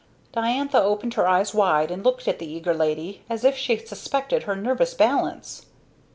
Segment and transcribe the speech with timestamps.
[0.33, 4.41] Diantha opened her eyes wide and looked at the eager lady as if she suspected
[4.45, 5.67] her nervous balance.